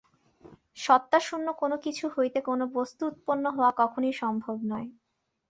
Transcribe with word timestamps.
সত্তাশূন্য 0.77 1.47
কোন 1.61 1.71
কিছু 1.85 2.05
হইতে 2.15 2.39
কোন 2.41 2.59
বস্তু 2.73 3.01
উৎপন্ন 3.07 3.45
হওয়া 3.49 3.71
কখনই 3.81 4.13
সম্ভব 4.21 4.57
নয়। 4.71 4.87